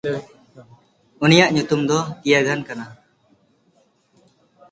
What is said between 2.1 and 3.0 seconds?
ᱠᱤᱭᱟᱜᱷᱱ ᱠᱟᱱᱟ᱾